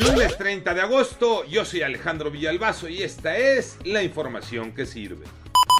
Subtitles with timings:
[0.00, 5.24] Lunes 30 de agosto, yo soy Alejandro Villalbazo y esta es la información que sirve.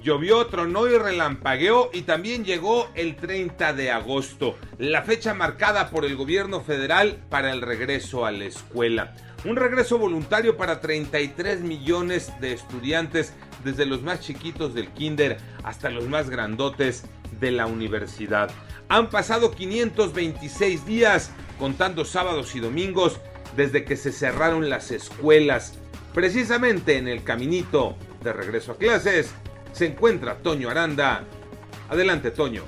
[0.05, 6.05] Llovió, tronó y relampagueó y también llegó el 30 de agosto, la fecha marcada por
[6.05, 9.15] el gobierno federal para el regreso a la escuela.
[9.45, 13.35] Un regreso voluntario para 33 millones de estudiantes,
[13.65, 17.05] desde los más chiquitos del kinder hasta los más grandotes
[17.41, 18.51] de la universidad.
[18.89, 23.21] Han pasado 526 días, contando sábados y domingos,
[23.57, 25.75] desde que se cerraron las escuelas.
[26.13, 29.31] Precisamente en el caminito de regreso a clases
[29.73, 31.25] se encuentra Toño Aranda.
[31.89, 32.63] Adelante, Toño.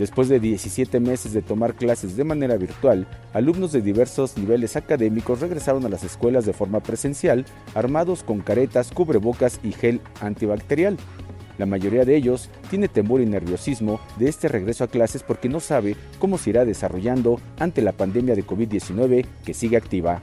[0.00, 5.40] Después de 17 meses de tomar clases de manera virtual, alumnos de diversos niveles académicos
[5.40, 10.96] regresaron a las escuelas de forma presencial, armados con caretas, cubrebocas y gel antibacterial.
[11.58, 15.58] La mayoría de ellos tiene temor y nerviosismo de este regreso a clases porque no
[15.58, 20.22] sabe cómo se irá desarrollando ante la pandemia de COVID-19 que sigue activa.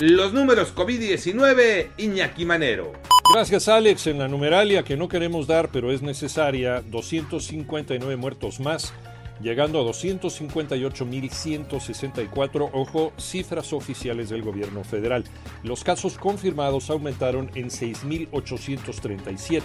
[0.00, 2.94] Los números COVID-19, Iñaki Manero.
[3.32, 8.92] Gracias Alex, en la numeralia que no queremos dar pero es necesaria, 259 muertos más,
[9.40, 15.24] llegando a 258.164, ojo, cifras oficiales del gobierno federal.
[15.62, 19.62] Los casos confirmados aumentaron en 6.837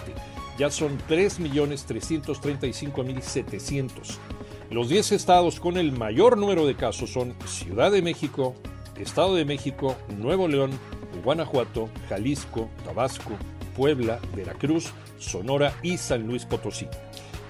[0.60, 3.90] ya son 3.335.700.
[4.70, 8.54] Los 10 estados con el mayor número de casos son Ciudad de México,
[9.00, 10.70] Estado de México, Nuevo León,
[11.24, 13.32] Guanajuato, Jalisco, Tabasco,
[13.76, 16.86] Puebla, Veracruz, Sonora y San Luis Potosí.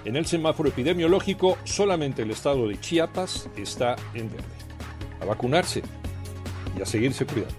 [0.04, 4.46] En el semáforo epidemiológico, solamente el estado de Chiapas está en verde.
[5.20, 5.82] A vacunarse
[6.78, 7.54] y a seguirse cuidando.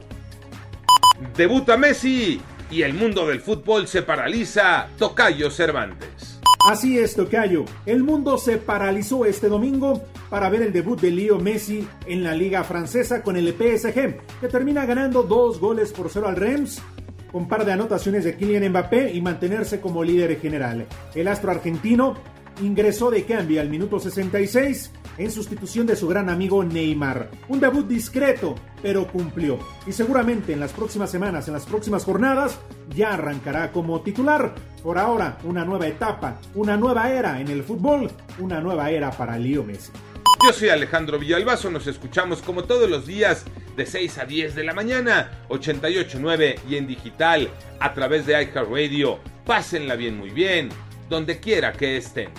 [1.36, 4.88] Debuta Messi y el mundo del fútbol se paraliza.
[4.98, 6.31] Tocayo Cervantes.
[6.64, 7.66] Así es, Tocayo.
[7.88, 12.36] El mundo se paralizó este domingo para ver el debut de Leo Messi en la
[12.36, 16.80] Liga Francesa con el PSG, que termina ganando dos goles por cero al Reims
[17.32, 20.86] con par de anotaciones de Kylian Mbappé y mantenerse como líder general.
[21.16, 22.16] El astro argentino
[22.62, 27.30] ingresó de cambio al minuto 66 en sustitución de su gran amigo Neymar.
[27.50, 29.60] Un debut discreto, pero cumplió.
[29.86, 32.60] Y seguramente en las próximas semanas, en las próximas jornadas,
[32.96, 34.56] ya arrancará como titular.
[34.84, 38.10] Por ahora, una nueva etapa, una nueva era en el fútbol,
[38.40, 39.92] una nueva era para Leo Messi.
[40.44, 43.46] Yo soy Alejandro Villalbazo, nos escuchamos como todos los días
[43.78, 47.50] de 6 a 10 de la mañana, 88.9 y en digital
[47.80, 49.20] a través de iHeartRadio.
[49.46, 50.70] Pásenla bien, muy bien,
[51.10, 52.32] donde quiera que estén.